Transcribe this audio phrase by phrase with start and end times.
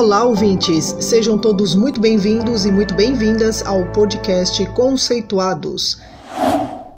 [0.00, 0.96] Olá, ouvintes!
[0.98, 5.98] Sejam todos muito bem-vindos e muito bem-vindas ao podcast Conceituados.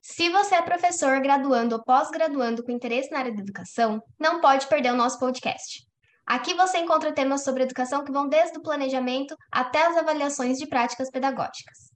[0.05, 4.69] Se você é professor, graduando ou pós-graduando com interesse na área da educação, não pode
[4.69, 5.81] perder o nosso podcast.
[6.25, 10.69] Aqui você encontra temas sobre educação que vão desde o planejamento até as avaliações de
[10.69, 11.91] práticas pedagógicas.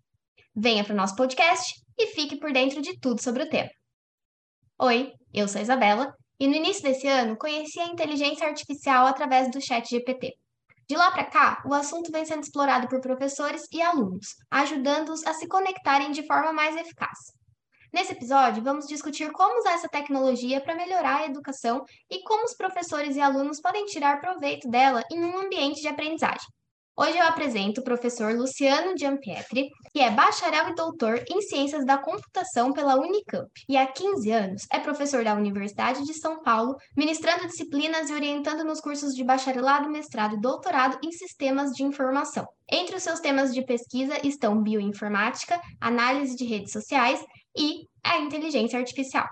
[0.57, 3.71] Venha para o nosso podcast e fique por dentro de tudo sobre o tema.
[4.83, 9.49] Oi, eu sou a Isabela e no início desse ano conheci a inteligência artificial através
[9.53, 10.33] do Chat GPT.
[10.89, 15.35] De lá para cá, o assunto vem sendo explorado por professores e alunos, ajudando-os a
[15.35, 17.19] se conectarem de forma mais eficaz.
[17.93, 22.55] Nesse episódio, vamos discutir como usar essa tecnologia para melhorar a educação e como os
[22.55, 26.47] professores e alunos podem tirar proveito dela em um ambiente de aprendizagem.
[26.99, 31.99] Hoje eu apresento o professor Luciano Giampietri, que é bacharel e doutor em Ciências da
[31.99, 37.47] Computação pela Unicamp, e há 15 anos é professor da Universidade de São Paulo, ministrando
[37.47, 42.49] disciplinas e orientando nos cursos de bacharelado, mestrado e doutorado em Sistemas de Informação.
[42.67, 47.23] Entre os seus temas de pesquisa estão bioinformática, análise de redes sociais
[47.55, 49.27] e a inteligência artificial.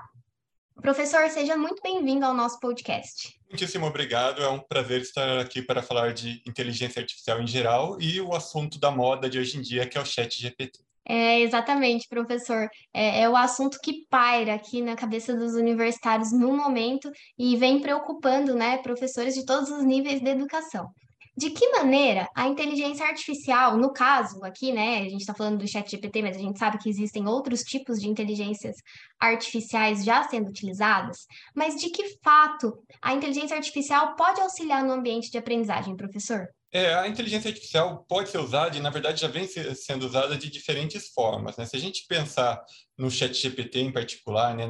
[0.84, 3.40] Professor, seja muito bem-vindo ao nosso podcast.
[3.48, 4.42] Muitíssimo obrigado.
[4.42, 8.78] É um prazer estar aqui para falar de inteligência artificial em geral e o assunto
[8.78, 10.80] da moda de hoje em dia, que é o Chat GPT.
[11.08, 12.68] É, exatamente, professor.
[12.92, 17.80] É, é, o assunto que paira aqui na cabeça dos universitários no momento e vem
[17.80, 20.90] preocupando né, professores de todos os níveis de educação.
[21.36, 25.68] De que maneira a inteligência artificial, no caso aqui, né, a gente está falando do
[25.68, 28.77] chat GPT, mas a gente sabe que existem outros tipos de inteligências
[29.18, 35.30] artificiais já sendo utilizadas, mas de que fato a inteligência artificial pode auxiliar no ambiente
[35.30, 36.46] de aprendizagem, professor?
[36.72, 40.50] É, a inteligência artificial pode ser usada, e na verdade já vem sendo usada de
[40.50, 41.56] diferentes formas.
[41.56, 41.66] Né?
[41.66, 42.60] Se a gente pensar
[42.98, 44.66] no chat GPT em particular, né,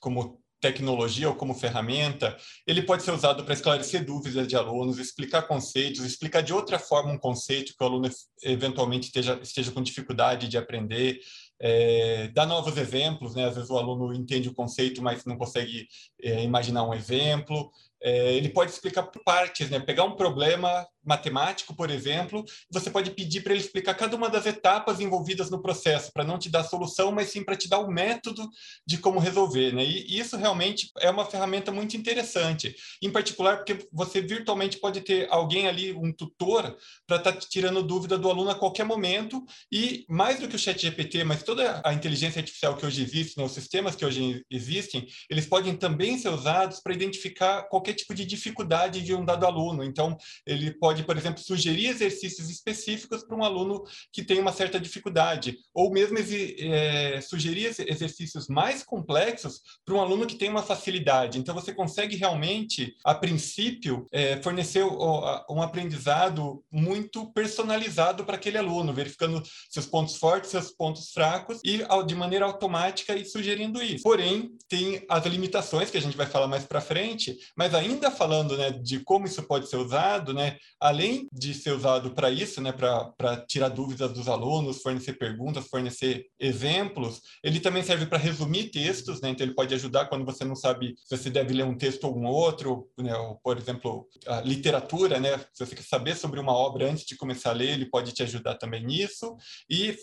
[0.00, 5.42] como tecnologia ou como ferramenta, ele pode ser usado para esclarecer dúvidas de alunos, explicar
[5.42, 8.08] conceitos, explicar de outra forma um conceito que o aluno
[8.42, 11.20] eventualmente esteja, esteja com dificuldade de aprender,
[11.60, 13.46] é, dar novos exemplos, né?
[13.46, 15.86] Às vezes o aluno entende o conceito, mas não consegue
[16.22, 17.70] é, imaginar um exemplo.
[18.02, 19.80] É, ele pode explicar por partes, né?
[19.80, 24.44] Pegar um problema matemático, por exemplo, você pode pedir para ele explicar cada uma das
[24.44, 27.78] etapas envolvidas no processo, para não te dar a solução, mas sim para te dar
[27.78, 28.48] o método
[28.86, 29.84] de como resolver, né?
[29.84, 35.28] E isso realmente é uma ferramenta muito interessante, em particular porque você virtualmente pode ter
[35.30, 40.04] alguém ali, um tutor, para estar tá tirando dúvida do aluno a qualquer momento, e
[40.08, 43.44] mais do que o chat GPT, mas toda a inteligência artificial que hoje existe, né,
[43.44, 48.24] os sistemas que hoje existem, eles podem também ser usados para identificar qualquer tipo de
[48.24, 49.84] dificuldade de um dado aluno.
[49.84, 54.52] Então, ele pode pode, por exemplo, sugerir exercícios específicos para um aluno que tem uma
[54.52, 60.62] certa dificuldade, ou mesmo é, sugerir exercícios mais complexos para um aluno que tem uma
[60.62, 61.38] facilidade.
[61.38, 68.92] Então, você consegue realmente, a princípio, é, fornecer um aprendizado muito personalizado para aquele aluno,
[68.92, 74.02] verificando seus pontos fortes, seus pontos fracos e de maneira automática e sugerindo isso.
[74.02, 78.56] Porém, tem as limitações que a gente vai falar mais para frente, mas ainda falando
[78.56, 80.56] né, de como isso pode ser usado, né,
[80.86, 86.26] além de ser usado para isso, né, para tirar dúvidas dos alunos, fornecer perguntas, fornecer
[86.38, 90.54] exemplos, ele também serve para resumir textos, né, então ele pode ajudar quando você não
[90.54, 94.40] sabe se você deve ler um texto ou um outro, né, ou, por exemplo, a
[94.42, 97.86] literatura, né, se você quer saber sobre uma obra antes de começar a ler, ele
[97.86, 99.36] pode te ajudar também nisso,
[99.68, 99.96] e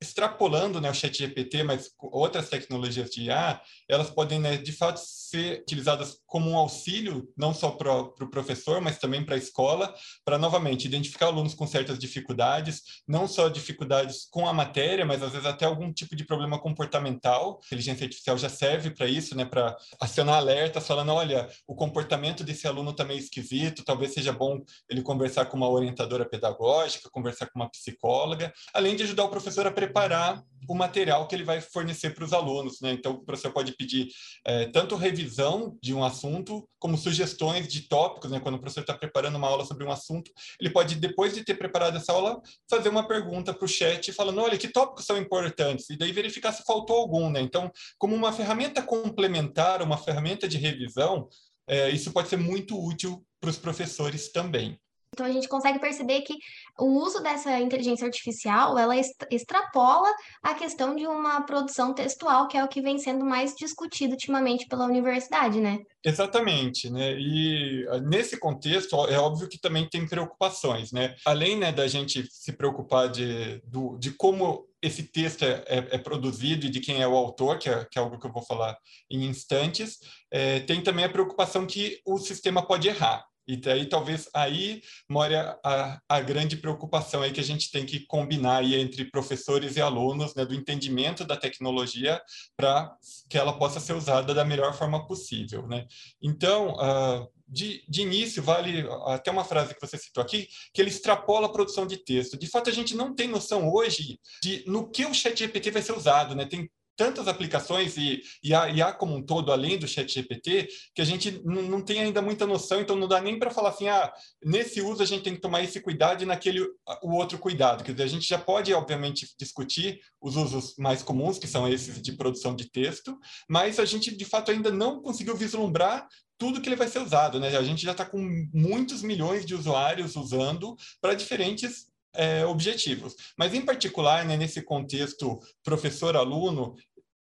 [0.00, 5.00] extrapolando né, o chat GPT, mas outras tecnologias de IA, elas podem, né, de fato,
[5.00, 9.38] ser utilizadas como um auxílio, não só para o pro professor, mas também para a
[9.38, 15.22] escola, para, novamente, identificar alunos com certas dificuldades, não só dificuldades com a matéria, mas,
[15.22, 17.60] às vezes, até algum tipo de problema comportamental.
[17.62, 22.44] A inteligência artificial já serve para isso, né, para acionar alertas, falando, olha, o comportamento
[22.44, 27.46] desse aluno está meio esquisito, talvez seja bom ele conversar com uma orientadora pedagógica, conversar
[27.46, 31.60] com uma psicóloga, além de ajudar o professor a preparar o material que ele vai
[31.60, 32.80] fornecer para os alunos.
[32.80, 32.90] Né?
[32.92, 34.08] Então, o professor pode pedir
[34.44, 38.30] é, tanto revisão de um assunto, como sugestões de tópicos.
[38.30, 38.40] Né?
[38.40, 40.30] Quando o professor está preparando uma aula sobre um assunto,
[40.60, 44.40] ele pode, depois de ter preparado essa aula, fazer uma pergunta para o chat, falando:
[44.40, 45.88] olha, que tópicos são importantes?
[45.88, 47.30] E daí verificar se faltou algum.
[47.30, 47.40] Né?
[47.40, 51.28] Então, como uma ferramenta complementar, uma ferramenta de revisão,
[51.68, 54.78] é, isso pode ser muito útil para os professores também.
[55.16, 56.34] Então a gente consegue perceber que
[56.78, 58.94] o uso dessa inteligência artificial, ela
[59.30, 64.12] extrapola a questão de uma produção textual, que é o que vem sendo mais discutido
[64.12, 65.78] ultimamente pela universidade, né?
[66.04, 67.18] Exatamente, né?
[67.18, 71.14] E ah, nesse contexto é óbvio que também tem preocupações, né?
[71.24, 75.98] Além né, da gente se preocupar de, do, de como esse texto é, é, é,
[75.98, 78.42] produzido e de quem é o autor, que é, que é algo que eu vou
[78.42, 78.76] falar
[79.10, 79.98] em instantes,
[80.30, 83.24] é, tem também a preocupação que o sistema pode errar.
[83.46, 88.00] E daí talvez aí mora a, a, grande preocupação aí que a gente tem que
[88.00, 92.20] combinar aí entre professores e alunos, né, do entendimento da tecnologia
[92.56, 92.92] para
[93.28, 95.86] que ela possa ser usada da melhor forma possível, né?
[96.20, 100.90] Então, uh, de, de, início, vale até uma frase que você citou aqui, que ele
[100.90, 102.36] extrapola a produção de texto.
[102.36, 105.92] De fato, a gente não tem noção hoje de no que o ChatGPT vai ser
[105.92, 106.44] usado, né?
[106.44, 110.68] Tem tantas aplicações e, e, há, e há como um todo, além do chat GPT,
[110.94, 113.88] que a gente não tem ainda muita noção, então não dá nem para falar assim,
[113.88, 114.12] ah,
[114.42, 116.66] nesse uso a gente tem que tomar esse cuidado e naquele
[117.02, 117.84] o outro cuidado.
[117.84, 122.00] Quer dizer, a gente já pode, obviamente, discutir os usos mais comuns, que são esses
[122.00, 123.18] de produção de texto,
[123.48, 126.08] mas a gente, de fato, ainda não conseguiu vislumbrar
[126.38, 127.56] tudo que ele vai ser usado, né?
[127.56, 128.18] A gente já está com
[128.52, 133.14] muitos milhões de usuários usando para diferentes é, objetivos.
[133.36, 136.74] Mas, em particular, né, nesse contexto professor-aluno,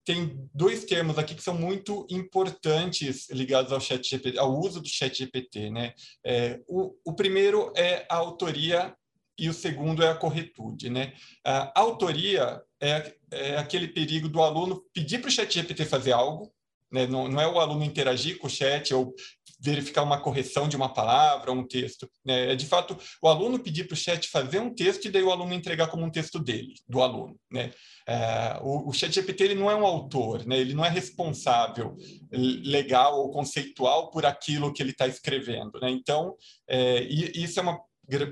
[0.04, 4.88] tem dois termos aqui que são muito importantes ligados ao chat GPT, ao uso do
[4.88, 5.70] chat GPT.
[5.70, 5.94] Né?
[6.24, 8.94] É, o, o primeiro é a autoria
[9.38, 10.90] e o segundo é a corretude.
[10.90, 11.12] Né?
[11.44, 16.52] A autoria é, é aquele perigo do aluno pedir para o chat GPT fazer algo,
[16.90, 17.06] né?
[17.06, 19.14] Não, não, é o aluno interagir com o chat ou
[19.60, 22.10] verificar uma correção de uma palavra, um texto.
[22.24, 22.52] Né?
[22.52, 25.30] É, de fato, o aluno pedir para o chat fazer um texto e daí o
[25.30, 27.36] aluno entregar como um texto dele, do aluno.
[27.50, 27.70] Né?
[28.08, 30.58] É, o, o chat GPT ele não é um autor, né?
[30.58, 31.96] ele não é responsável
[32.32, 35.78] legal ou conceitual por aquilo que ele está escrevendo.
[35.80, 35.90] Né?
[35.90, 36.34] Então,
[36.68, 37.80] é, isso é uma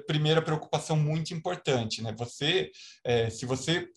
[0.06, 2.12] primeira preocupação muito importante, né?
[2.19, 2.72] Você,
[3.04, 3.88] é, se você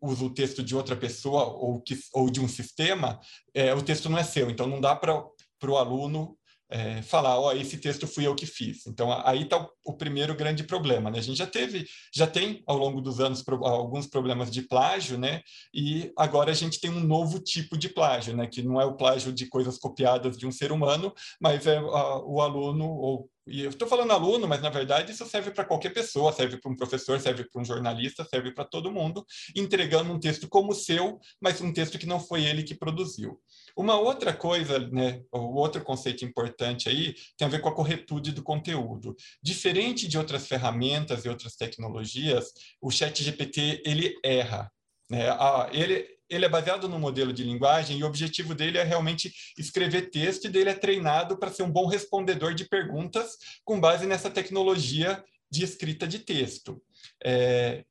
[0.00, 3.18] usa o texto de outra pessoa ou, que, ou de um sistema,
[3.54, 6.36] é, o texto não é seu, então não dá para o aluno
[6.72, 8.86] é, falar, ó, oh, esse texto fui eu que fiz.
[8.86, 11.18] Então aí está o, o, primeiro grande problema, né?
[11.18, 15.18] A gente já teve, já tem ao longo dos anos pro, alguns problemas de plágio,
[15.18, 15.42] né?
[15.74, 18.46] E agora a gente tem um novo tipo de plágio, né?
[18.46, 22.18] Que não é o plágio de coisas copiadas de um ser humano, mas é a,
[22.24, 25.90] o aluno ou e eu estou falando aluno, mas na verdade isso serve para qualquer
[25.90, 30.20] pessoa, serve para um professor, serve para um jornalista, serve para todo mundo, entregando um
[30.20, 33.40] texto como seu, mas um texto que não foi ele que produziu.
[33.76, 38.30] Uma outra coisa, né, o outro conceito importante aí, tem a ver com a corretude
[38.30, 39.16] do conteúdo.
[39.42, 44.70] Diferente de outras ferramentas e outras tecnologias, o chat GPT, ele erra.
[45.10, 45.26] Né?
[45.72, 50.10] Ele, ele é baseado no modelo de linguagem e o objetivo dele é realmente escrever
[50.10, 54.30] texto e dele é treinado para ser um bom respondedor de perguntas com base nessa
[54.30, 56.82] tecnologia de escrita de texto.
[57.22, 57.84] É,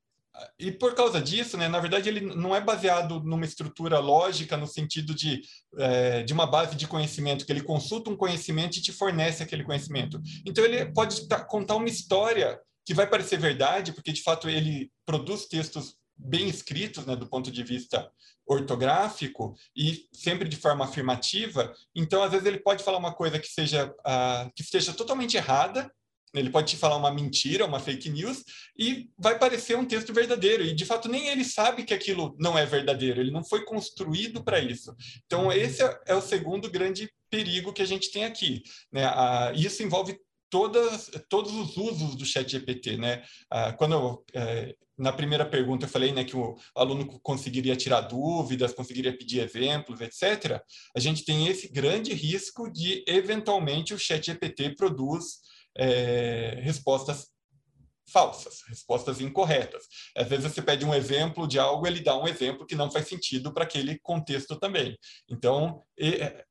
[0.57, 4.65] e por causa disso, né, na verdade, ele não é baseado numa estrutura lógica no
[4.65, 5.41] sentido de,
[5.77, 9.63] é, de uma base de conhecimento, que ele consulta um conhecimento e te fornece aquele
[9.63, 10.19] conhecimento.
[10.45, 15.45] Então, ele pode contar uma história que vai parecer verdade, porque de fato ele produz
[15.45, 18.11] textos bem escritos, né, do ponto de vista
[18.45, 21.73] ortográfico e sempre de forma afirmativa.
[21.95, 25.91] Então, às vezes ele pode falar uma coisa que seja uh, que esteja totalmente errada
[26.33, 28.43] ele pode te falar uma mentira, uma fake news,
[28.77, 30.63] e vai parecer um texto verdadeiro.
[30.63, 33.19] E, de fato, nem ele sabe que aquilo não é verdadeiro.
[33.19, 34.95] Ele não foi construído para isso.
[35.25, 38.63] Então, esse é o segundo grande perigo que a gente tem aqui.
[38.91, 39.03] Né?
[39.05, 40.17] Ah, isso envolve
[40.51, 42.97] todas, todos os usos do chat GPT.
[42.97, 43.23] Né?
[43.49, 48.01] Ah, quando eu, é, na primeira pergunta eu falei né, que o aluno conseguiria tirar
[48.01, 50.61] dúvidas, conseguiria pedir exemplos, etc.,
[50.95, 55.39] a gente tem esse grande risco de, eventualmente, o chat GPT produz
[55.75, 57.27] é, respostas
[58.11, 59.85] falsas, respostas incorretas.
[60.15, 63.07] Às vezes você pede um exemplo de algo, ele dá um exemplo que não faz
[63.07, 64.97] sentido para aquele contexto também.
[65.29, 65.83] Então,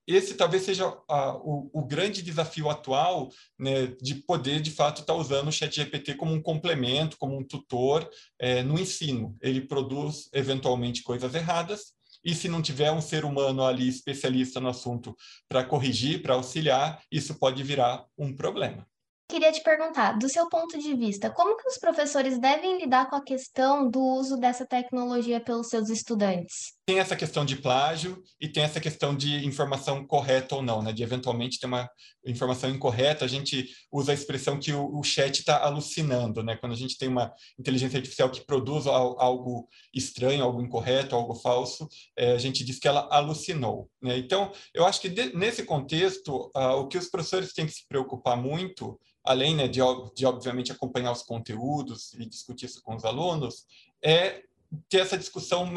[0.07, 5.13] esse talvez seja a, o, o, grande desafio atual né, de poder, de fato, estar
[5.13, 9.37] tá usando o chat GPT como um complemento, como um tutor é, no ensino.
[9.41, 14.69] Ele produz, eventualmente, coisas erradas, e se não tiver um ser humano ali especialista no
[14.69, 15.17] assunto
[15.49, 18.87] para corrigir, para auxiliar, isso pode virar um problema.
[19.31, 23.15] Queria te perguntar, do seu ponto de vista, como que os professores devem lidar com
[23.15, 26.80] a questão do uso dessa tecnologia pelos seus estudantes?
[26.91, 30.93] Tem essa questão de plágio e tem essa questão de informação correta ou não, né?
[30.93, 31.89] De eventualmente ter uma
[32.27, 36.57] informação incorreta, a gente usa a expressão que o, o chat está alucinando, né?
[36.57, 41.89] Quando a gente tem uma inteligência artificial que produz algo estranho, algo incorreto, algo falso,
[42.17, 44.19] é, a gente diz que ela alucinou, né?
[44.19, 47.87] Então, eu acho que de, nesse contexto, uh, o que os professores têm que se
[47.87, 49.81] preocupar muito além né, de,
[50.17, 53.67] de, obviamente, acompanhar os conteúdos e discutir isso com os alunos,
[54.03, 54.43] é
[54.89, 55.71] ter essa discussão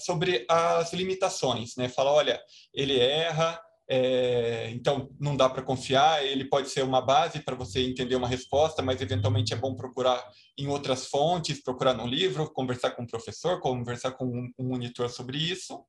[0.00, 1.88] sobre as limitações, né?
[1.88, 2.40] Falar, olha,
[2.72, 7.80] ele erra, é, então não dá para confiar, ele pode ser uma base para você
[7.80, 10.22] entender uma resposta, mas eventualmente é bom procurar
[10.58, 15.08] em outras fontes, procurar num livro, conversar com um professor, conversar com um, um monitor
[15.08, 15.82] sobre isso.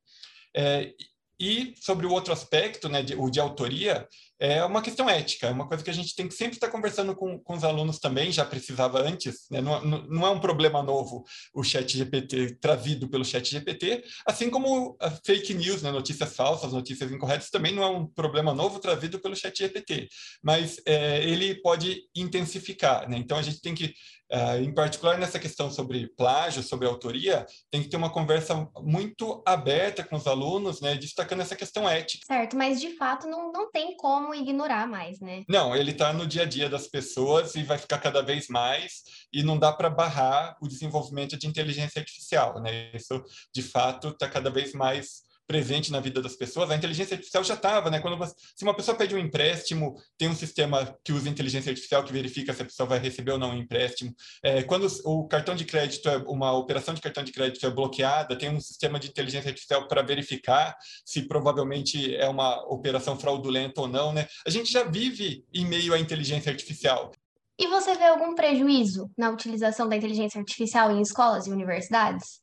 [0.56, 0.94] É,
[1.40, 4.08] e sobre o outro aspecto, né, de, o de autoria,
[4.40, 7.14] é uma questão ética, é uma coisa que a gente tem que sempre estar conversando
[7.14, 9.60] com, com os alunos também, já precisava antes, né?
[9.60, 14.96] não, não, é um problema novo o chat GPT trazido pelo chat GPT, assim como
[15.00, 15.92] a fake news, né?
[15.92, 20.08] notícias falsas, notícias incorretas, também não é um problema novo trazido pelo chat GPT,
[20.42, 23.18] mas é, ele pode intensificar, né?
[23.18, 23.94] então a gente tem que
[24.32, 29.42] Uh, em particular nessa questão sobre plágio, sobre autoria, tem que ter uma conversa muito
[29.44, 32.28] aberta com os alunos, né, destacando essa questão ética.
[32.28, 35.44] Certo, mas de fato não, não tem como ignorar mais, né?
[35.48, 39.04] Não, ele está no dia a dia das pessoas e vai ficar cada vez mais,
[39.34, 42.92] e não dá para barrar o desenvolvimento de inteligência artificial, né?
[42.94, 46.70] Isso, de fato, está cada vez mais presente na vida das pessoas.
[46.70, 48.00] A inteligência artificial já estava, né?
[48.00, 52.04] Quando você, se uma pessoa pede um empréstimo, tem um sistema que usa inteligência artificial
[52.04, 54.14] que verifica se a pessoa vai receber ou não um empréstimo.
[54.44, 58.38] É, quando o cartão de crédito, é, uma operação de cartão de crédito é bloqueada,
[58.38, 63.88] tem um sistema de inteligência artificial para verificar se provavelmente é uma operação fraudulenta ou
[63.88, 64.28] não, né?
[64.46, 67.12] A gente já vive em meio à inteligência artificial.
[67.58, 72.40] E você vê algum prejuízo na utilização da inteligência artificial em escolas e universidades?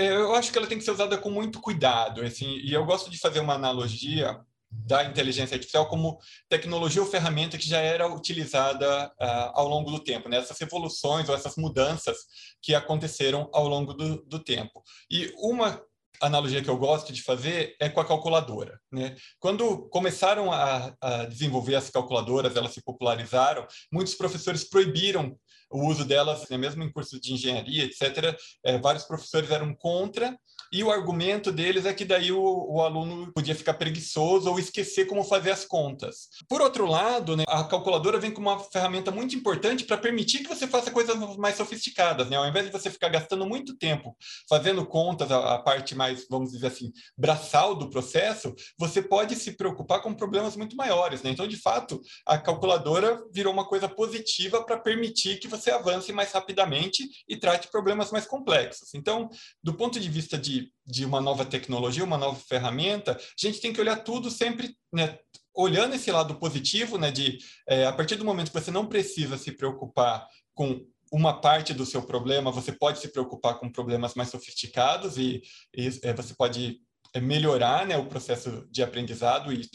[0.00, 2.86] É, eu acho que ela tem que ser usada com muito cuidado, assim, e eu
[2.86, 4.40] gosto de fazer uma analogia
[4.70, 9.98] da inteligência artificial como tecnologia ou ferramenta que já era utilizada uh, ao longo do
[10.02, 10.38] tempo, né?
[10.38, 12.16] essas revoluções ou essas mudanças
[12.62, 14.82] que aconteceram ao longo do, do tempo.
[15.10, 15.82] E uma
[16.22, 18.80] analogia que eu gosto de fazer é com a calculadora.
[18.90, 19.16] Né?
[19.38, 25.36] Quando começaram a, a desenvolver as calculadoras, elas se popularizaram, muitos professores proibiram
[25.70, 30.36] o uso delas, né, mesmo em cursos de engenharia, etc., é, vários professores eram contra,
[30.72, 35.04] e o argumento deles é que daí o, o, aluno podia ficar preguiçoso ou esquecer
[35.04, 36.28] como fazer as contas.
[36.48, 40.48] Por outro lado, né, a calculadora vem como uma ferramenta muito importante para permitir que
[40.48, 42.30] você faça coisas mais sofisticadas.
[42.30, 42.36] Né?
[42.36, 44.16] Ao invés de você ficar gastando muito tempo
[44.48, 49.56] fazendo contas, a, a parte mais, vamos dizer assim, braçal do processo, você pode se
[49.56, 51.20] preocupar com problemas muito maiores.
[51.22, 51.30] Né?
[51.30, 56.12] Então, de fato, a calculadora virou uma coisa positiva para permitir que você você avance
[56.12, 58.94] mais rapidamente e trate problemas mais complexos.
[58.94, 59.28] Então,
[59.62, 63.72] do ponto de vista de, de uma nova tecnologia, uma nova ferramenta, a gente tem
[63.72, 65.18] que olhar tudo sempre né,
[65.54, 67.38] olhando esse lado positivo, né, de
[67.68, 71.84] é, a partir do momento que você não precisa se preocupar com uma parte do
[71.84, 75.42] seu problema, você pode se preocupar com problemas mais sofisticados e,
[75.76, 76.80] e é, você pode
[77.18, 79.68] melhorar né, o processo de aprendizado e,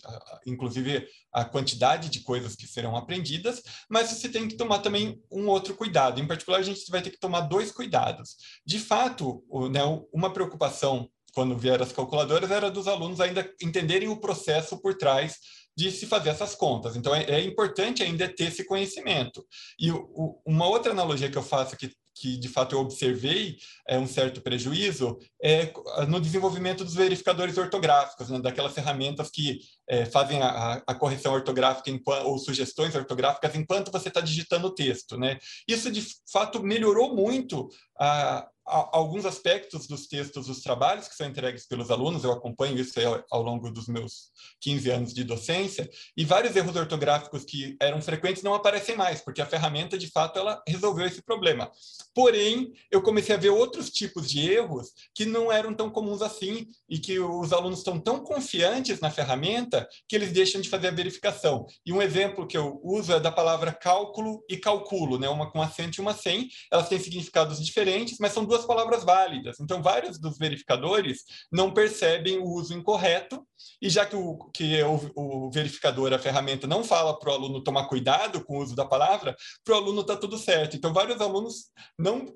[0.45, 5.47] inclusive, a quantidade de coisas que serão aprendidas, mas você tem que tomar também um
[5.47, 6.21] outro cuidado.
[6.21, 8.37] Em particular, a gente vai ter que tomar dois cuidados.
[8.65, 9.81] De fato, né,
[10.13, 15.37] uma preocupação quando vieram as calculadoras era dos alunos ainda entenderem o processo por trás
[15.75, 16.95] de se fazer essas contas.
[16.95, 19.45] Então, é, é importante ainda ter esse conhecimento.
[19.79, 23.99] E o, uma outra analogia que eu faço que que de fato eu observei é,
[23.99, 25.71] um certo prejuízo é
[26.07, 31.89] no desenvolvimento dos verificadores ortográficos, né, daquelas ferramentas que é, fazem a, a, correção ortográfica
[31.91, 35.17] enquanto, ou sugestões ortográficas enquanto você está digitando o texto.
[35.17, 35.37] Né?
[35.67, 36.01] Isso, de
[36.31, 37.67] fato, melhorou muito
[37.99, 42.93] a, alguns aspectos dos textos dos trabalhos que são entregues pelos alunos, eu acompanho isso
[43.29, 44.31] ao longo dos meus
[44.61, 49.41] 15 anos de docência, e vários erros ortográficos que eram frequentes não aparecem mais, porque
[49.41, 51.71] a ferramenta, de fato, ela resolveu esse problema.
[52.13, 56.67] Porém, eu comecei a ver outros tipos de erros que não eram tão comuns assim,
[56.89, 60.91] e que os alunos estão tão confiantes na ferramenta que eles deixam de fazer a
[60.91, 61.65] verificação.
[61.85, 65.29] E um exemplo que eu uso é da palavra cálculo e calculo, né?
[65.29, 69.03] uma com acento e uma sem, elas têm significados diferentes, mas são duas duas palavras
[69.03, 69.59] válidas.
[69.59, 73.45] Então, vários dos verificadores não percebem o uso incorreto,
[73.81, 77.63] e já que o, que o, o verificador, a ferramenta, não fala para o aluno
[77.63, 80.77] tomar cuidado com o uso da palavra, para o aluno está tudo certo.
[80.77, 81.69] Então, vários alunos
[81.99, 82.33] não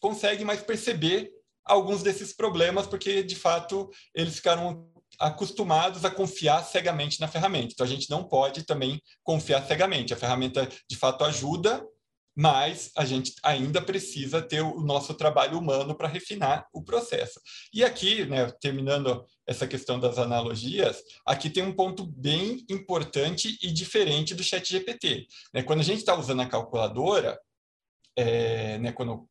[0.00, 1.30] conseguem mais perceber
[1.64, 7.72] alguns desses problemas, porque, de fato, eles ficaram acostumados a confiar cegamente na ferramenta.
[7.72, 10.12] Então, a gente não pode também confiar cegamente.
[10.12, 11.84] A ferramenta, de fato, ajuda,
[12.36, 17.40] mas a gente ainda precisa ter o nosso trabalho humano para refinar o processo.
[17.72, 23.72] E aqui, né, terminando essa questão das analogias, aqui tem um ponto bem importante e
[23.72, 25.26] diferente do chat GPT.
[25.54, 25.62] Né?
[25.62, 27.40] Quando a gente está usando a calculadora,
[28.14, 29.26] é, né, quando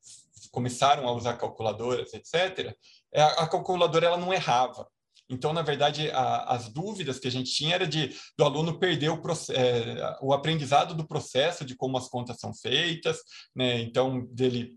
[0.52, 2.76] começaram a usar calculadoras, etc.,
[3.14, 4.88] é, a calculadora ela não errava.
[5.30, 9.10] Então, na verdade, a, as dúvidas que a gente tinha era de do aluno perder
[9.10, 13.20] o, é, o aprendizado do processo de como as contas são feitas,
[13.56, 13.82] né?
[13.82, 14.74] Então, dele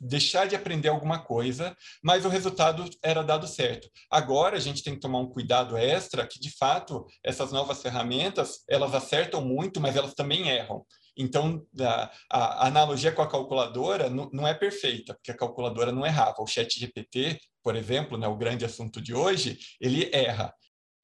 [0.00, 3.88] deixar de aprender alguma coisa, mas o resultado era dado certo.
[4.10, 8.62] Agora a gente tem que tomar um cuidado extra que de fato essas novas ferramentas,
[8.68, 10.84] elas acertam muito, mas elas também erram.
[11.16, 16.04] Então, a, a, analogia com a calculadora não, não, é perfeita, porque a calculadora não
[16.04, 16.42] errava.
[16.42, 20.54] O chat GPT, por exemplo, né, o grande assunto de hoje, ele erra.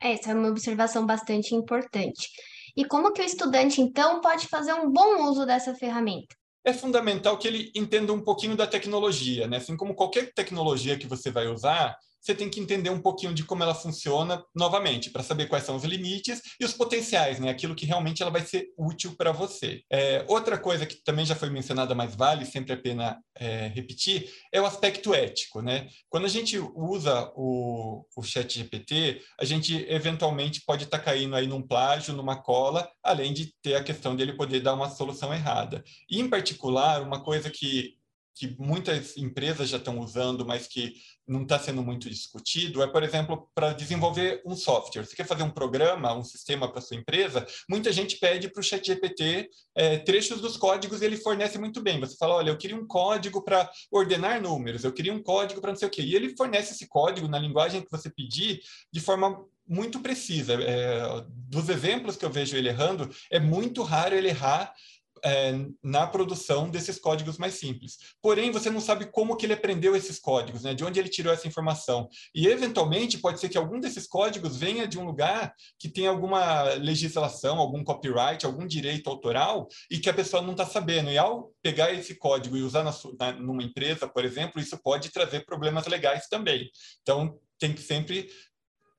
[0.00, 2.28] Essa é uma observação bastante importante.
[2.76, 6.37] E como que o estudante, então, pode fazer um bom uso dessa ferramenta?
[6.64, 9.57] é fundamental que ele entenda um pouquinho da tecnologia, né?
[9.57, 13.45] Assim como qualquer tecnologia que você vai usar, você tem que entender um pouquinho de
[13.45, 17.50] como ela funciona novamente, para saber quais são os limites e os potenciais, né?
[17.50, 19.83] Aquilo que realmente ela vai ser útil para você.
[19.91, 24.31] É, outra coisa que também já foi mencionada, mas vale sempre a pena é, repetir,
[24.52, 25.88] é o aspecto ético, né?
[26.09, 31.35] Quando a gente usa o, o chat GPT, a gente eventualmente pode estar tá caindo
[31.35, 35.35] aí num plágio, numa cola, além de ter a questão dele poder dar uma solução
[35.35, 35.83] errada.
[36.09, 37.97] E, em particular, uma coisa que
[38.35, 40.95] que muitas empresas já estão usando, mas que
[41.27, 45.05] não está sendo muito discutido, é, por exemplo, para desenvolver um software.
[45.05, 48.62] Você quer fazer um programa, um sistema para sua empresa, muita gente pede para o
[48.62, 52.01] ChatGPT é, trechos dos códigos e ele fornece muito bem.
[52.01, 55.71] Você fala, olha, eu queria um código para ordenar números, eu queria um código para
[55.71, 56.03] não sei o quê.
[56.03, 58.61] E ele fornece esse código na linguagem que você pedir
[58.91, 60.55] de forma muito precisa.
[60.55, 64.73] É, dos exemplos que eu vejo ele errando, é muito raro ele errar
[65.25, 65.52] é,
[65.83, 67.97] na produção desses códigos mais simples.
[68.21, 70.75] Porém, você não sabe como que ele aprendeu esses códigos, né?
[70.75, 72.09] de onde ele tirou essa informação.
[72.35, 76.64] E, eventualmente, pode ser que algum desses códigos venha de um lugar que tem alguma
[76.75, 81.11] legislação, algum copyright, algum direito autoral, e que a pessoa não está sabendo.
[81.11, 85.11] E, ao pegar esse código e usar na, na, numa empresa, por exemplo, isso pode
[85.11, 86.69] trazer problemas legais também.
[87.02, 88.29] Então, tem que sempre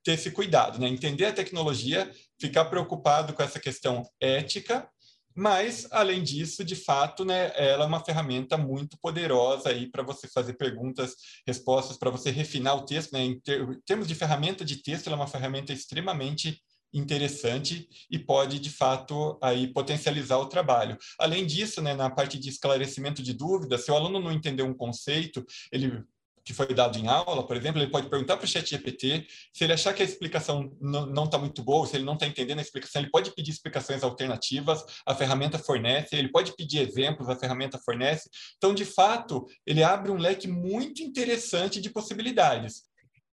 [0.04, 0.88] ter esse cuidado, né?
[0.88, 4.88] entender a tecnologia, ficar preocupado com essa questão ética
[5.36, 10.28] mas, além disso, de fato, né, ela é uma ferramenta muito poderosa aí para você
[10.28, 11.16] fazer perguntas,
[11.48, 13.14] respostas, para você refinar o texto.
[13.14, 13.22] Né?
[13.22, 16.62] Em, ter, em termos de ferramenta de texto, ela é uma ferramenta extremamente
[16.94, 20.98] interessante e pode, de fato, aí potencializar o trabalho.
[21.20, 24.76] Além disso, né, na parte de esclarecimento de dúvidas, se o aluno não entender um
[24.76, 26.04] conceito, ele
[26.44, 29.64] que foi dado em aula, por exemplo, ele pode perguntar para o chat GPT, se
[29.64, 32.62] ele achar que a explicação não está muito boa, se ele não está entendendo a
[32.62, 37.80] explicação, ele pode pedir explicações alternativas, a ferramenta fornece, ele pode pedir exemplos, a ferramenta
[37.80, 38.30] fornece.
[38.58, 42.93] Então, de fato, ele abre um leque muito interessante de possibilidades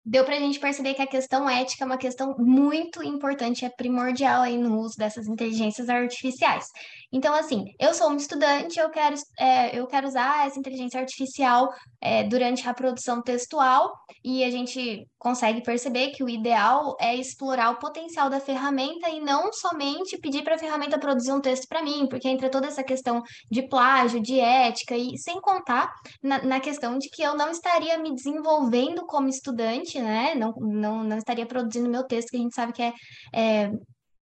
[0.07, 3.69] deu para a gente perceber que a questão ética é uma questão muito importante, é
[3.69, 6.71] primordial aí no uso dessas inteligências artificiais.
[7.13, 11.69] Então, assim, eu sou um estudante, eu quero, é, eu quero usar essa inteligência artificial
[12.01, 13.93] é, durante a produção textual
[14.23, 19.21] e a gente consegue perceber que o ideal é explorar o potencial da ferramenta e
[19.21, 22.85] não somente pedir para a ferramenta produzir um texto para mim, porque entra toda essa
[22.85, 25.93] questão de plágio, de ética e sem contar
[26.23, 30.35] na, na questão de que eu não estaria me desenvolvendo como estudante né?
[30.35, 32.93] Não, não, não estaria produzindo meu texto, que a gente sabe que é,
[33.35, 33.71] é,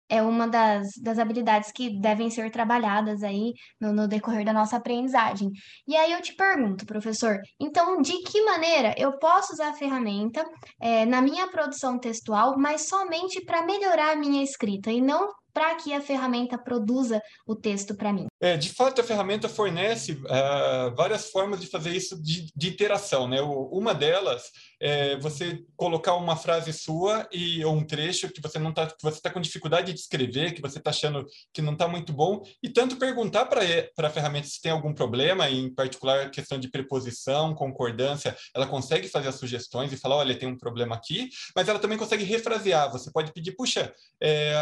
[0.08, 4.76] é uma das, das habilidades que devem ser trabalhadas aí no, no decorrer da nossa
[4.76, 5.50] aprendizagem.
[5.88, 10.44] E aí eu te pergunto, professor, então de que maneira eu posso usar a ferramenta
[10.80, 15.74] é, na minha produção textual, mas somente para melhorar a minha escrita e não para
[15.76, 18.26] que a ferramenta produza o texto para mim?
[18.40, 23.28] É, de fato, a ferramenta fornece uh, várias formas de fazer isso de, de interação.
[23.28, 23.40] Né?
[23.40, 28.70] Uma delas é você colocar uma frase sua e ou um trecho que você não
[28.70, 31.86] está que você está com dificuldade de escrever, que você está achando que não está
[31.86, 33.62] muito bom, e tanto perguntar para
[33.96, 39.28] a ferramenta se tem algum problema, em particular questão de preposição, concordância, ela consegue fazer
[39.28, 42.90] as sugestões e falar, olha, tem um problema aqui, mas ela também consegue refrasear.
[42.90, 44.54] Você pode pedir, puxa, é,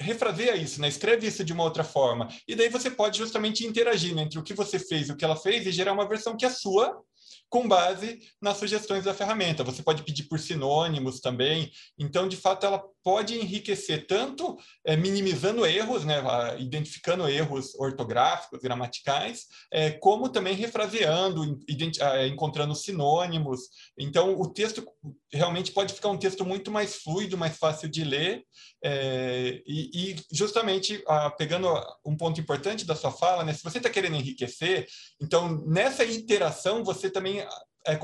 [0.00, 0.88] refraseia isso, né?
[0.88, 2.28] escreve isso de uma outra forma.
[2.46, 5.24] E daí você pode justamente interagir né, entre o que você fez e o que
[5.24, 7.00] ela fez e gerar uma versão que é sua,
[7.48, 9.64] com base nas sugestões da ferramenta.
[9.64, 11.70] Você pode pedir por sinônimos também.
[11.98, 16.20] Então, de fato, ela pode enriquecer tanto é, minimizando erros, né,
[16.58, 21.56] identificando erros ortográficos, gramaticais, é, como também refraseando,
[22.00, 23.60] é, encontrando sinônimos.
[23.96, 24.84] Então, o texto
[25.32, 28.42] realmente pode ficar um texto muito mais fluido, mais fácil de ler.
[28.84, 31.68] É, e, e, justamente, ah, pegando
[32.04, 34.84] um ponto importante da sua fala, né, se você está querendo enriquecer,
[35.22, 37.46] então, nessa interação, você também
[37.86, 37.96] é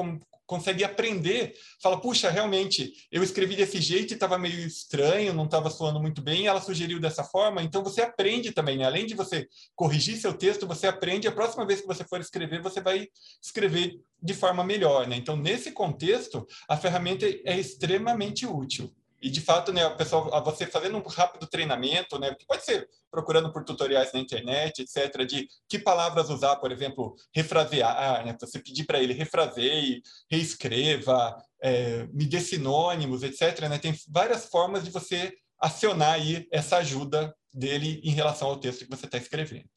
[0.53, 5.71] consegue aprender, fala, puxa, realmente, eu escrevi desse jeito e estava meio estranho, não estava
[5.71, 8.85] soando muito bem, ela sugeriu dessa forma, então você aprende também, né?
[8.85, 12.61] além de você corrigir seu texto, você aprende, a próxima vez que você for escrever,
[12.61, 13.09] você vai
[13.42, 15.16] escrever de forma melhor, né?
[15.16, 18.92] Então, nesse contexto, a ferramenta é extremamente útil.
[19.22, 23.52] E, de fato, né, pessoal, você fazendo um rápido treinamento, né, que pode ser procurando
[23.52, 28.85] por tutoriais na internet, etc., de que palavras usar, por exemplo, refrasear, né, você pedir
[28.85, 35.32] para ele refraseie, reescreva, é, me dê sinônimos, etc., né, tem várias formas de você
[35.61, 39.70] acionar aí essa ajuda dele em relação ao texto que você está escrevendo.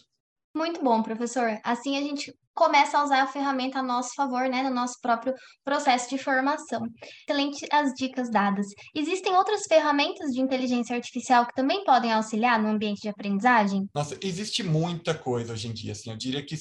[0.55, 1.59] Muito bom, professor.
[1.63, 5.33] Assim a gente começa a usar a ferramenta a nosso favor, né, no nosso próprio
[5.65, 6.87] processo de formação.
[7.27, 8.65] Excelente as dicas dadas.
[8.95, 13.85] Existem outras ferramentas de inteligência artificial que também podem auxiliar no ambiente de aprendizagem?
[13.93, 16.55] Nossa, existe muita coisa hoje em dia, assim, eu diria que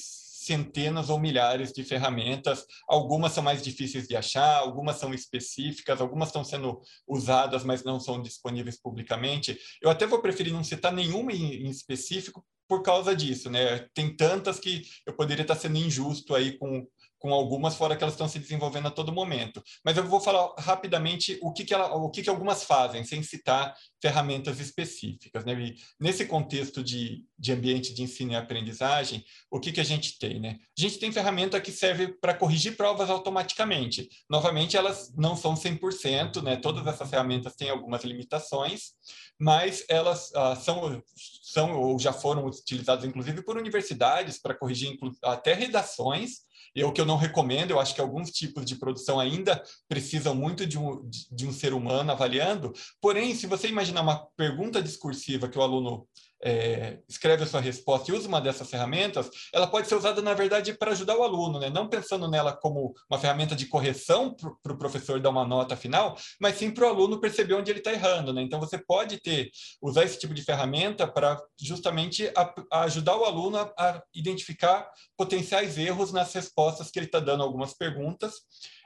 [0.45, 2.65] centenas ou milhares de ferramentas.
[2.87, 7.99] Algumas são mais difíceis de achar, algumas são específicas, algumas estão sendo usadas, mas não
[7.99, 9.57] são disponíveis publicamente.
[9.81, 13.87] Eu até vou preferir não citar nenhuma em, específico por causa disso, né?
[13.93, 16.87] Tem tantas que eu poderia estar sendo injusto aí com,
[17.19, 19.63] com algumas, fora que elas estão se desenvolvendo a todo momento.
[19.83, 23.23] Mas eu vou falar rapidamente o que, que, ela, o que, que algumas fazem, sem
[23.23, 25.43] citar ferramentas específicas.
[25.43, 25.53] Né?
[25.53, 30.19] E nesse contexto de, de ambiente de ensino e aprendizagem, o que, que a gente
[30.19, 30.39] tem?
[30.39, 30.59] Né?
[30.77, 34.07] A gente tem ferramenta que serve para corrigir provas automaticamente.
[34.29, 36.57] Novamente, elas não são 100%, né?
[36.57, 38.91] todas essas ferramentas têm algumas limitações,
[39.39, 41.01] mas elas ah, são,
[41.41, 46.99] são ou já foram utilizadas, inclusive, por universidades para corrigir até redações, e o que
[46.99, 51.09] eu não recomendo, eu acho que alguns tipos de produção ainda precisam muito de um,
[51.31, 52.73] de um ser humano avaliando.
[52.99, 56.05] Porém, se você imaginar uma pergunta discursiva que o aluno
[56.43, 60.33] é, escreve a sua resposta e usa uma dessas ferramentas, ela pode ser usada, na
[60.33, 61.69] verdade, para ajudar o aluno, né?
[61.69, 65.75] não pensando nela como uma ferramenta de correção para o pro professor dar uma nota
[65.75, 68.33] final, mas sim para o aluno perceber onde ele está errando.
[68.33, 68.41] Né?
[68.41, 69.49] Então, você pode ter
[69.81, 74.89] usar esse tipo de ferramenta para justamente a, a ajudar o aluno a, a identificar
[75.17, 78.33] potenciais erros nas respostas que ele está dando a algumas perguntas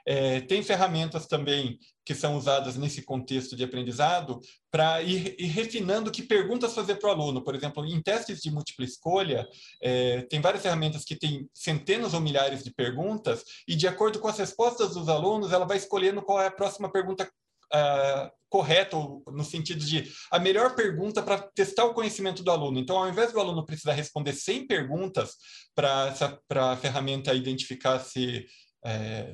[0.06, 6.10] é, tem ferramentas também que são usadas nesse contexto de aprendizado para ir, ir, refinando
[6.10, 7.42] que perguntas fazer para o aluno.
[7.42, 9.46] Por exemplo, em testes de múltipla escolha,
[9.82, 14.28] é, tem várias ferramentas que têm centenas ou milhares de perguntas e, de acordo com
[14.28, 17.30] as respostas dos alunos, ela vai escolhendo qual é a próxima pergunta
[17.72, 18.96] Uh, correta,
[19.28, 22.80] no sentido de a melhor pergunta para testar o conhecimento do aluno.
[22.80, 25.36] Então, ao invés do aluno precisar responder 100 perguntas
[25.72, 26.12] para
[26.72, 28.44] a ferramenta identificar se
[28.84, 29.32] é,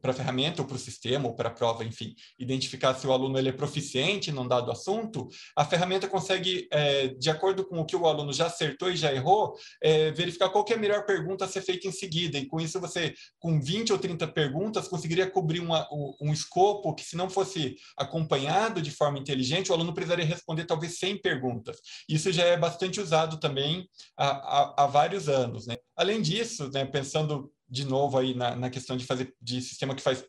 [0.00, 3.12] para a ferramenta ou para o sistema ou para a prova, enfim, identificar se o
[3.12, 7.84] aluno ele é proficiente num dado assunto, a ferramenta consegue, é, de acordo com o
[7.84, 11.44] que o aluno já acertou e já errou, é, verificar qual é a melhor pergunta
[11.44, 12.38] a ser feita em seguida.
[12.38, 15.86] E com isso você, com 20 ou 30 perguntas, conseguiria cobrir uma,
[16.20, 20.98] um escopo que, se não fosse acompanhado de forma inteligente, o aluno precisaria responder talvez
[20.98, 21.78] 100 perguntas.
[22.08, 25.66] Isso já é bastante usado também há, há, há vários anos.
[25.66, 25.76] Né?
[25.96, 30.02] Além disso, né, pensando de novo aí na, na questão de fazer de sistema que
[30.02, 30.24] faz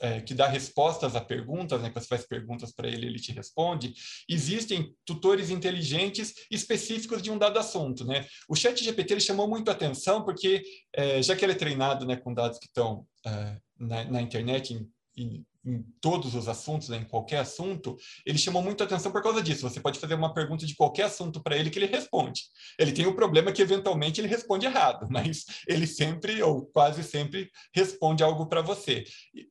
[0.00, 3.32] é, que dá respostas a perguntas, né, que você faz perguntas para ele, ele te
[3.32, 3.94] responde,
[4.28, 8.26] existem tutores inteligentes específicos de um dado assunto, né?
[8.48, 12.16] O Chat GPT ele chamou muito atenção porque é, já que ele é treinado, né,
[12.16, 16.98] com dados que estão é, na, na, internet em, em em todos os assuntos, né,
[16.98, 19.68] em qualquer assunto, ele chamou muito atenção por causa disso.
[19.68, 22.42] Você pode fazer uma pergunta de qualquer assunto para ele que ele responde.
[22.78, 27.50] Ele tem o problema que eventualmente ele responde errado, mas ele sempre ou quase sempre
[27.74, 29.04] responde algo para você.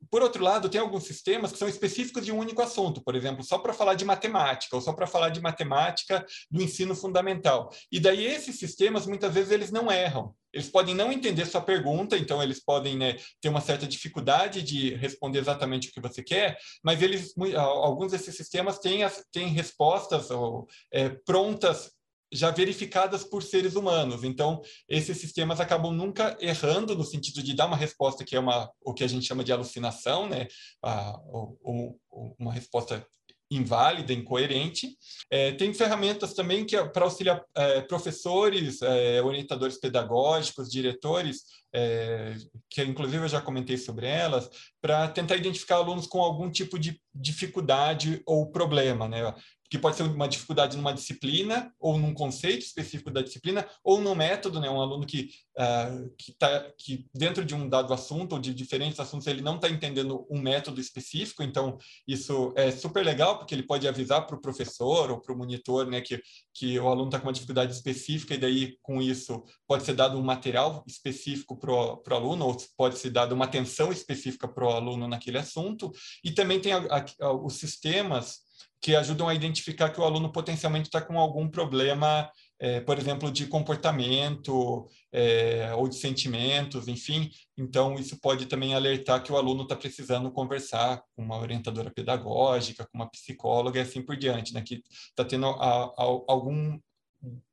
[0.10, 3.44] Por outro lado, tem alguns sistemas que são específicos de um único assunto, por exemplo,
[3.44, 7.70] só para falar de matemática ou só para falar de matemática do ensino fundamental.
[7.92, 10.36] E daí esses sistemas muitas vezes eles não erram.
[10.54, 14.94] Eles podem não entender sua pergunta, então eles podem né, ter uma certa dificuldade de
[14.96, 20.30] responder exatamente o que você quer, mas eles, alguns desses sistemas têm, as, têm respostas
[20.30, 21.92] ou, é, prontas
[22.34, 24.24] já verificadas por seres humanos.
[24.24, 28.72] Então, esses sistemas acabam nunca errando no sentido de dar uma resposta que é uma,
[28.82, 30.48] o que a gente chama de alucinação, né?
[30.84, 33.06] Ah, ou, ou, uma resposta
[33.50, 34.98] inválida, incoerente.
[35.30, 42.36] É, tem ferramentas também que é para auxiliar é, professores, é, orientadores pedagógicos, diretores, é,
[42.70, 44.50] que inclusive eu já comentei sobre elas,
[44.82, 49.34] para tentar identificar alunos com algum tipo de dificuldade ou problema, né?
[49.74, 54.14] Que pode ser uma dificuldade numa disciplina ou num conceito específico da disciplina ou no
[54.14, 54.70] método, né?
[54.70, 59.00] Um aluno que uh, que tá que dentro de um dado assunto ou de diferentes
[59.00, 61.76] assuntos ele não está entendendo um método específico, então
[62.08, 65.88] isso é super legal porque ele pode avisar para o professor ou para o monitor,
[65.88, 66.02] né?
[66.02, 66.22] Que
[66.54, 70.20] que o aluno está com uma dificuldade específica e daí com isso pode ser dado
[70.20, 74.70] um material específico para o aluno ou pode ser dado uma atenção específica para o
[74.70, 75.92] aluno naquele assunto
[76.24, 78.43] e também tem a, a, os sistemas
[78.84, 83.32] que ajudam a identificar que o aluno potencialmente está com algum problema, é, por exemplo,
[83.32, 87.32] de comportamento é, ou de sentimentos, enfim.
[87.58, 92.86] Então, isso pode também alertar que o aluno está precisando conversar com uma orientadora pedagógica,
[92.86, 94.62] com uma psicóloga e assim por diante, né?
[94.62, 96.78] que está tendo a, a, algum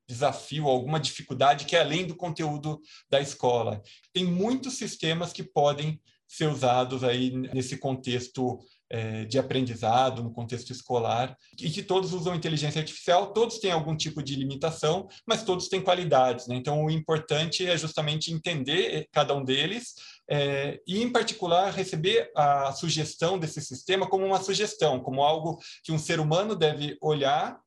[0.08, 3.80] desafio, alguma dificuldade que é além do conteúdo da escola.
[4.12, 10.70] Tem muitos sistemas que podem ser usados aí nesse contexto é, de aprendizado no contexto
[10.70, 15.68] escolar e que todos usam inteligência artificial, todos têm algum tipo de limitação, mas todos
[15.68, 16.46] têm qualidades.
[16.46, 16.54] Né?
[16.54, 19.94] Então, o importante é justamente entender cada um deles
[20.30, 25.90] é, e, em particular, receber a sugestão desse sistema como uma sugestão, como algo que
[25.90, 27.58] um ser humano deve olhar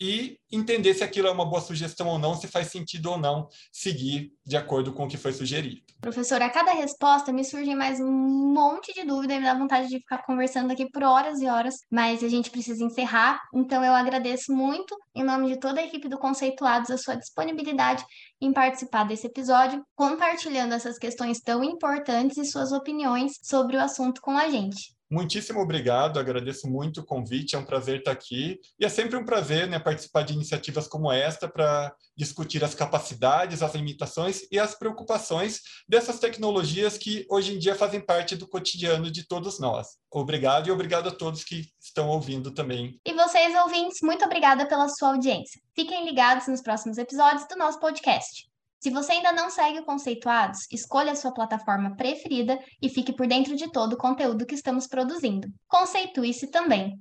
[0.00, 3.48] e entender se aquilo é uma boa sugestão ou não, se faz sentido ou não
[3.72, 5.82] seguir de acordo com o que foi sugerido.
[6.00, 9.88] Professor, a cada resposta me surge mais um monte de dúvida e me dá vontade
[9.88, 13.92] de ficar conversando aqui por horas e horas, mas a gente precisa encerrar, então eu
[13.92, 18.04] agradeço muito, em nome de toda a equipe do Conceituados, a sua disponibilidade
[18.40, 24.20] em participar desse episódio, compartilhando essas questões tão importantes e suas opiniões sobre o assunto
[24.20, 24.92] com a gente.
[25.12, 28.58] Muitíssimo obrigado, agradeço muito o convite, é um prazer estar aqui.
[28.80, 33.62] E é sempre um prazer né, participar de iniciativas como esta para discutir as capacidades,
[33.62, 39.10] as limitações e as preocupações dessas tecnologias que hoje em dia fazem parte do cotidiano
[39.10, 39.98] de todos nós.
[40.10, 42.98] Obrigado e obrigado a todos que estão ouvindo também.
[43.06, 45.60] E vocês, ouvintes, muito obrigada pela sua audiência.
[45.74, 48.50] Fiquem ligados nos próximos episódios do nosso podcast.
[48.82, 53.28] Se você ainda não segue o Conceituados, escolha a sua plataforma preferida e fique por
[53.28, 55.46] dentro de todo o conteúdo que estamos produzindo.
[55.68, 56.98] Conceitue-se também.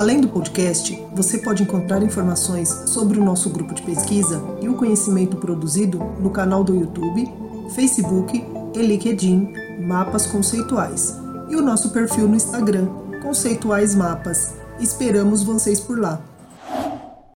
[0.00, 4.76] Além do podcast, você pode encontrar informações sobre o nosso grupo de pesquisa e o
[4.76, 7.24] conhecimento produzido no canal do YouTube,
[7.76, 9.52] Facebook e LinkedIn
[9.86, 11.14] Mapas Conceituais
[11.48, 12.88] e o nosso perfil no Instagram
[13.22, 14.56] Conceituais Mapas.
[14.80, 16.20] Esperamos vocês por lá.